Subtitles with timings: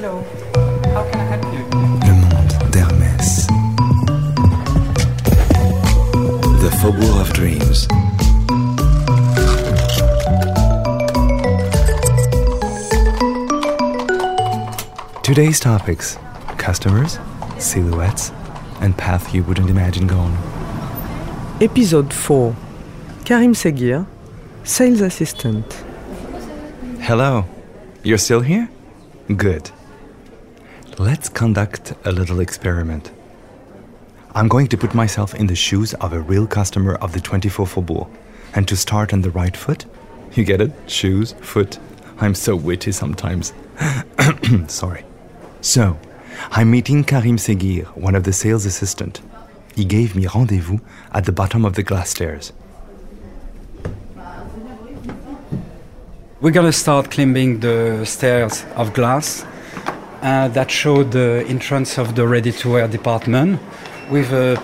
[0.00, 0.08] Le
[2.14, 3.46] monde d'Hermès.
[6.60, 7.86] The Faubourg of Dreams.
[15.22, 16.16] Today's topics
[16.56, 17.18] customers,
[17.58, 18.32] silhouettes,
[18.80, 20.34] and path you wouldn't imagine going.
[21.60, 22.56] Episode 4
[23.26, 24.06] Karim Seghir,
[24.64, 25.84] Sales Assistant.
[27.00, 27.44] Hello.
[28.02, 28.70] You're still here?
[29.36, 29.70] Good.
[31.00, 33.10] Let's conduct a little experiment.
[34.34, 37.66] I'm going to put myself in the shoes of a real customer of the 24
[37.66, 38.06] Faubourg.
[38.54, 39.86] And to start on the right foot,
[40.34, 40.72] you get it?
[40.88, 41.78] Shoes, foot.
[42.18, 43.54] I'm so witty sometimes.
[44.66, 45.06] Sorry.
[45.62, 45.98] So,
[46.50, 49.22] I'm meeting Karim Seghir, one of the sales assistant.
[49.74, 50.80] He gave me rendezvous
[51.12, 52.52] at the bottom of the glass stairs.
[56.42, 59.46] We're gonna start climbing the stairs of glass
[60.22, 63.60] uh, that show the entrance of the ready-to-wear department
[64.10, 64.60] with a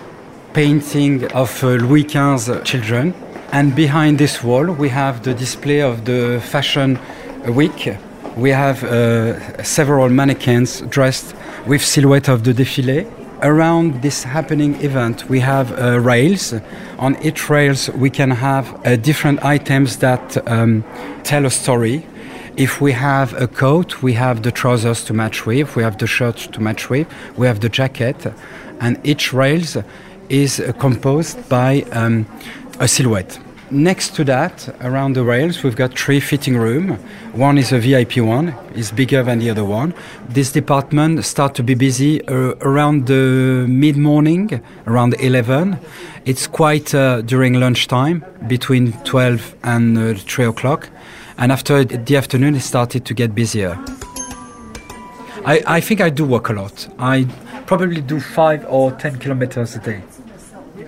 [0.53, 3.15] painting of uh, Louis XV children.
[3.53, 6.99] And behind this wall, we have the display of the fashion
[7.49, 7.97] week.
[8.37, 11.35] We have uh, several mannequins dressed
[11.67, 13.07] with silhouette of the défilé.
[13.43, 16.55] Around this happening event, we have uh, rails.
[16.99, 20.85] On each rails, we can have uh, different items that um,
[21.23, 22.05] tell a story.
[22.57, 26.07] If we have a coat, we have the trousers to match with, we have the
[26.07, 28.33] shirt to match with, we have the jacket,
[28.81, 29.77] and each rails
[30.31, 32.25] is composed by um,
[32.81, 33.39] a silhouette.
[33.71, 36.99] Next to that, around the rails, we've got three fitting room.
[37.35, 39.93] One is a VIP one, is bigger than the other one.
[40.27, 45.79] This department start to be busy uh, around the mid-morning, around 11.
[46.25, 50.89] It's quite uh, during lunchtime, between 12 and uh, 3 o'clock.
[51.39, 53.79] And after the afternoon, it started to get busier.
[55.45, 56.89] I, I think I do walk a lot.
[56.99, 57.27] I
[57.67, 60.03] probably do five or 10 kilometers a day.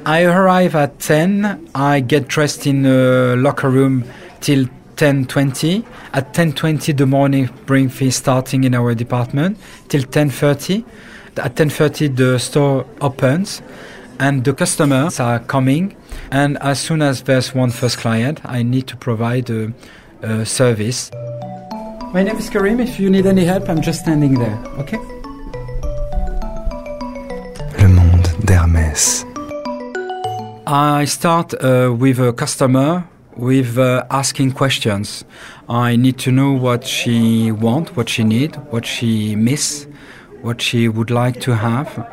[0.04, 1.68] I arrive at 10.
[1.74, 4.04] I get dressed in a locker room
[4.40, 5.84] till 10:20.
[6.12, 9.58] At 10:20, the morning briefing starting in our department
[9.88, 10.84] till 10:30.
[11.36, 13.62] At 10:30, the store opens,
[14.18, 15.94] and the customers are coming.
[16.30, 19.72] And as soon as there's one first client, I need to provide a,
[20.22, 21.10] a service.
[22.12, 22.80] My name is Karim.
[22.80, 24.58] If you need any help, I'm just standing there.
[24.78, 24.98] Okay.
[27.78, 29.24] Le monde d'Hermès.
[30.66, 33.04] I start uh, with a customer
[33.36, 35.24] with uh, asking questions.
[35.68, 39.86] I need to know what she want, what she need, what she miss,
[40.42, 42.06] what she would like to have.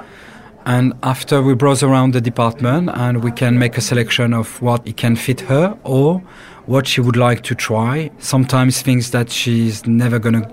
[0.65, 4.87] And after we browse around the department and we can make a selection of what
[4.87, 6.23] it can fit her or
[6.65, 8.11] what she would like to try.
[8.19, 10.49] Sometimes things that she's never gonna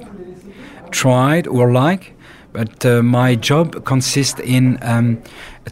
[0.91, 2.15] try or like.
[2.53, 5.23] But uh, my job consists in um,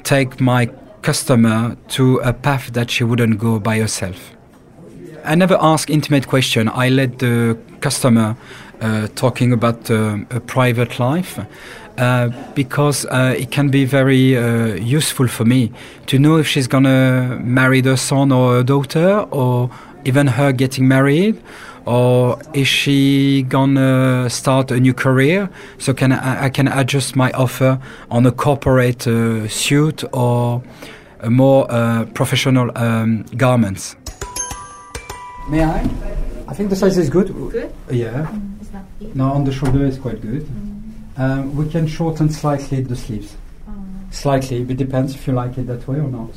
[0.03, 0.71] take my
[1.03, 4.35] customer to a path that she wouldn't go by herself.
[5.25, 6.69] I never ask intimate question.
[6.69, 8.37] I let the customer
[8.81, 11.39] uh, talking about uh, a private life
[11.99, 15.71] uh, because uh, it can be very uh, useful for me
[16.07, 19.71] to know if she's gonna marry the son or a daughter or
[20.05, 21.41] even her getting married
[21.87, 27.31] or is she gonna start a new career so can I, I can adjust my
[27.33, 30.63] offer on a corporate uh, suit or
[31.21, 33.97] a more uh, professional um, garments
[35.51, 35.81] may I?
[36.51, 37.29] I think the size is good.
[37.51, 37.73] Good?
[37.91, 38.29] Yeah.
[38.61, 38.85] It's not.
[39.15, 40.47] No, on the shoulder is quite good.
[41.17, 43.37] Um, we can shorten slightly the sleeves.
[44.11, 46.31] Slightly, it depends if you like it that way or not.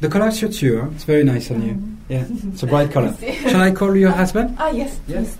[0.00, 0.80] The color suits you.
[0.80, 0.88] Huh?
[0.94, 1.93] It's very nice on you.
[2.08, 3.14] Yeah, it's a bright color.
[3.48, 4.56] Shall I call your husband?
[4.58, 5.00] Ah, yes.
[5.06, 5.36] Yes.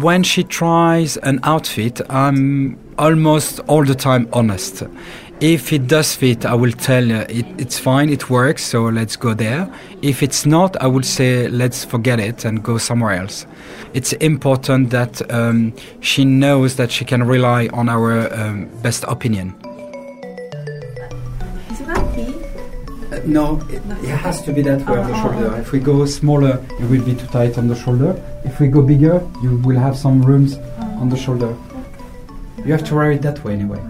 [0.00, 4.84] When she tries an outfit, I'm almost all the time honest.
[5.40, 9.16] If it does fit, I will tell her it, it's fine, it works, so let's
[9.16, 9.72] go there.
[10.02, 13.46] If it's not, I will say let's forget it and go somewhere else.
[13.94, 19.54] It's important that um, she knows that she can rely on our um, best opinion.
[23.28, 25.22] No, it, it has to be that way on the oh, oh.
[25.22, 25.56] shoulder.
[25.60, 28.20] If we go smaller, it will be too tight on the shoulder.
[28.44, 31.00] If we go bigger, you will have some rooms oh.
[31.00, 31.56] on the shoulder.
[32.64, 33.80] You have to wear it that way anyway.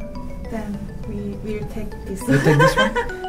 [0.50, 2.20] Then we will take this.
[2.29, 3.14] You take this one?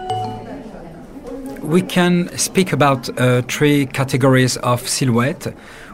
[1.69, 5.53] We can speak about uh, three categories of silhouette.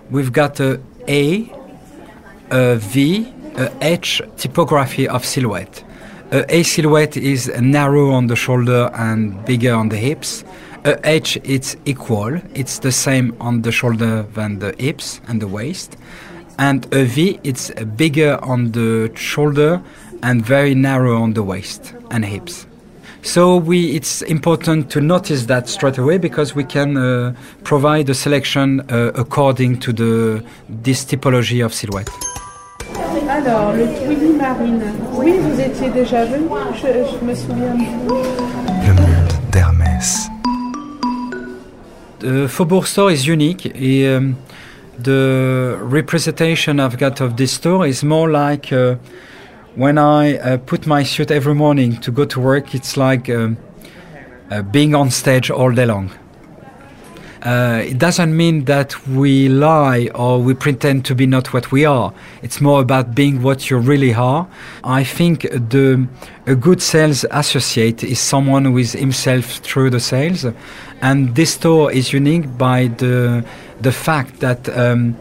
[0.09, 1.51] We've got uh, a A,
[2.49, 5.83] a V, a H typography of silhouette.
[6.31, 10.43] A silhouette is narrow on the shoulder and bigger on the hips.
[10.83, 15.47] A H it's equal, it's the same on the shoulder than the hips and the
[15.47, 15.97] waist.
[16.57, 19.81] and a V it's bigger on the shoulder
[20.23, 22.65] and very narrow on the waist and hips.
[23.21, 27.33] So we, it's important to notice that straight away because we can uh,
[27.63, 32.09] provide a selection uh, according to the this typology of silhouette.
[33.35, 34.81] Alors, le Twilly Marine.
[35.13, 37.73] Oui, vous étiez déjà venu, je, je me souviens.
[38.87, 40.29] Le monde d'Hermès.
[42.19, 43.73] The Faubourg store is unique.
[43.75, 44.37] Um,
[44.97, 48.95] the representation I've got of this store is more like uh,
[49.75, 53.57] when I uh, put my suit every morning to go to work, it's like um,
[54.49, 56.09] uh, being on stage all day long.
[57.45, 61.85] Uh, it doesn't mean that we lie or we pretend to be not what we
[61.85, 62.11] are.
[62.41, 64.47] It's more about being what you really are.
[64.83, 66.07] I think the
[66.47, 70.43] a good sales associate is someone who is himself through the sales,
[71.01, 73.45] and this store is unique by the
[73.79, 75.15] the fact that um,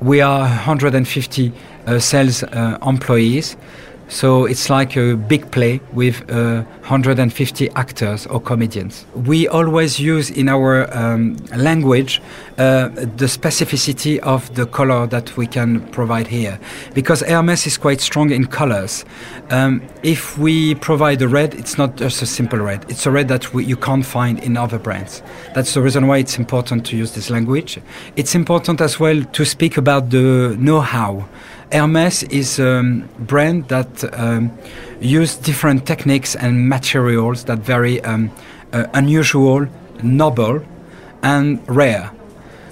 [0.00, 1.52] we are 150
[1.86, 3.54] uh, sales uh, employees.
[4.08, 9.04] So it's like a big play with uh, 150 actors or comedians.
[9.14, 12.22] We always use in our um, language
[12.56, 16.58] uh, the specificity of the color that we can provide here.
[16.94, 19.04] Because Hermes is quite strong in colors.
[19.50, 22.88] Um, if we provide a red, it's not just a simple red.
[22.88, 25.20] It's a red that we, you can't find in other brands.
[25.54, 27.80] That's the reason why it's important to use this language.
[28.14, 31.26] It's important as well to speak about the know-how.
[31.72, 32.82] Hermes is a
[33.18, 34.50] brand that um,
[35.00, 38.30] use different techniques and materials that are very um,
[38.72, 39.66] uh, unusual,
[40.02, 40.62] noble,
[41.22, 42.10] and rare.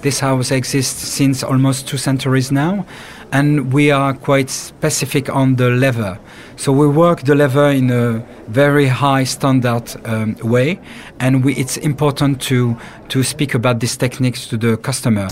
[0.01, 2.85] This house exists since almost two centuries now,
[3.31, 6.19] and we are quite specific on the leather.
[6.57, 10.79] So we work the leather in a very high standard um, way,
[11.19, 12.77] and we, it's important to
[13.09, 15.27] to speak about these techniques to the customer.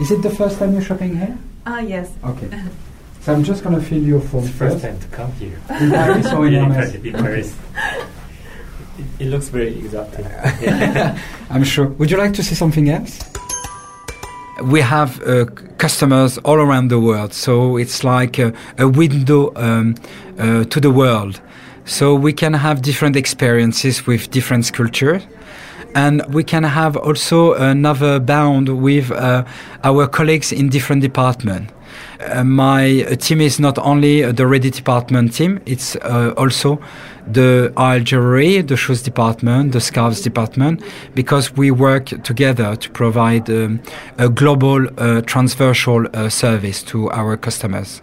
[0.00, 1.38] Is it the first time you're shopping here?
[1.66, 2.12] Ah, yes.
[2.24, 2.48] Okay.
[3.20, 5.58] So I'm just going to fill your form It's the first time to come here.
[5.80, 7.56] In Paris or in Yeah, in Paris.
[7.56, 8.06] In
[8.98, 10.24] It, it looks very exotic.
[11.50, 11.88] I'm sure.
[11.98, 13.18] Would you like to see something else?
[14.62, 15.46] We have uh,
[15.76, 19.96] customers all around the world, so it's like a, a window um,
[20.38, 21.40] uh, to the world.
[21.84, 25.22] So we can have different experiences with different sculptures.
[25.96, 29.44] And we can have also another bound with uh,
[29.82, 31.72] our colleagues in different departments.
[32.20, 36.78] Uh, my team is not only the ready department team, it's uh, also
[37.26, 37.72] the
[38.04, 40.82] jewelry, the shoes department, the scarves department,
[41.14, 43.80] because we work together to provide um,
[44.18, 48.02] a global uh, transversal uh, service to our customers.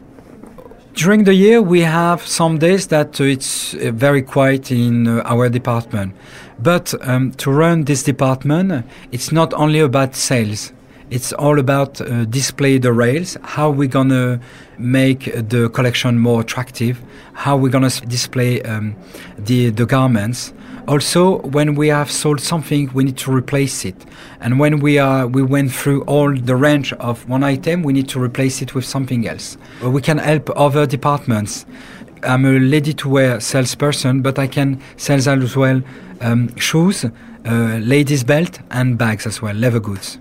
[0.94, 5.24] During the year, we have some days that uh, it's uh, very quiet in uh,
[5.26, 6.14] our department.
[6.60, 10.72] But um, to run this department, it's not only about sales.
[11.10, 14.40] It's all about uh, display the rails, how we're gonna
[14.78, 17.02] make the collection more attractive,
[17.34, 18.96] how we're gonna display um,
[19.40, 20.54] the the garments.
[20.86, 23.96] Also, when we have sold something, we need to replace it.
[24.42, 28.10] And when we are we went through all the range of one item, we need
[28.10, 29.58] to replace it with something else.
[29.82, 31.66] We can help other departments.
[32.24, 35.82] I'm a lady-to-wear salesperson, but I can sell as well
[36.22, 37.10] um, shoes, uh,
[37.82, 40.20] ladies' belt, and bags as well, leather goods.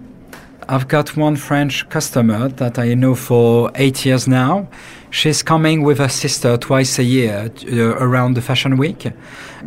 [0.69, 4.69] I've got one French customer that I know for eight years now.
[5.13, 9.13] She's coming with her sister twice a year uh, around the Fashion Week.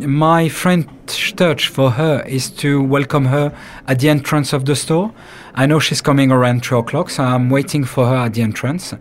[0.00, 3.56] My French touch for her is to welcome her
[3.86, 5.12] at the entrance of the store.
[5.54, 8.92] I know she's coming around 3 o'clock, so I'm waiting for her at the entrance.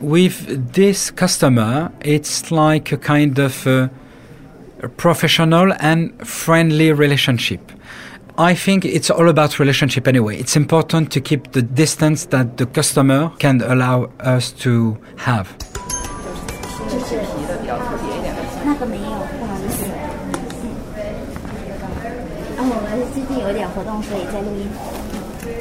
[0.00, 3.88] With this customer, it's like a kind of uh,
[4.96, 7.72] professional and friendly relationship.
[8.38, 10.38] I think it's all about relationship anyway.
[10.38, 15.69] It's important to keep the distance that the customer can allow us to have.
[23.39, 24.67] 有一点活动，所以在录音。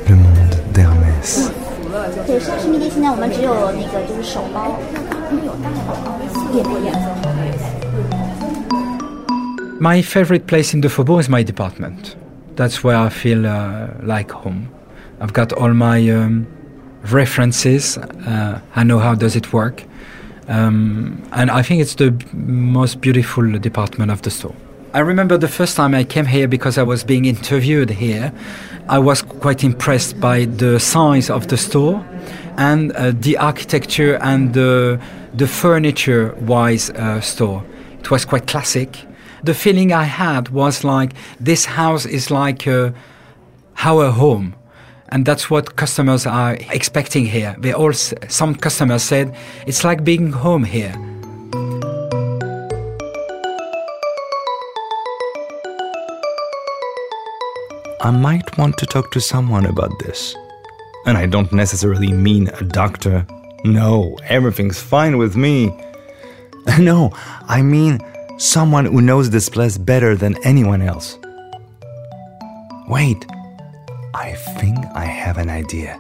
[0.09, 1.51] Le monde d'Hermès.
[2.27, 4.79] 对，莎士密迪现在我们只有那个就是手包，
[6.53, 6.95] 也不一样。
[9.81, 12.17] My favorite place in the Faubourg is my department.
[12.57, 14.69] That's where I feel uh, like home.
[15.21, 16.47] I've got all my um,
[17.13, 17.99] references.
[17.99, 19.83] Uh, I know how does it work,
[20.49, 24.55] um, and I think it's the b- most beautiful department of the store.
[24.92, 28.34] I remember the first time I came here because I was being interviewed here.
[28.88, 32.04] I was quite impressed by the size of the store
[32.58, 35.00] and uh, the architecture and the,
[35.36, 37.64] the furniture-wise uh, store.
[38.00, 39.06] It was quite classic.
[39.44, 42.92] The feeling I had was like this house is like uh,
[43.84, 44.56] our home.
[45.10, 47.56] And that's what customers are expecting here.
[47.60, 49.36] They all, some customers said,
[49.68, 50.96] it's like being home here.
[58.02, 60.34] I might want to talk to someone about this.
[61.06, 63.26] And I don't necessarily mean a doctor.
[63.66, 65.74] No, everything's fine with me.
[66.80, 67.12] No,
[67.48, 68.00] I mean
[68.38, 71.18] someone who knows this place better than anyone else.
[72.88, 73.26] Wait,
[74.14, 76.00] I think I have an idea.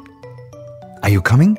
[1.02, 1.58] Are you coming?